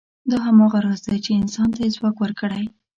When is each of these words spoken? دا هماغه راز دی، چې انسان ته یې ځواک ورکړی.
دا 0.29 0.37
هماغه 0.47 0.79
راز 0.85 1.01
دی، 1.07 1.17
چې 1.25 1.31
انسان 1.41 1.67
ته 1.75 1.79
یې 1.83 1.93
ځواک 1.95 2.15
ورکړی. 2.19 2.65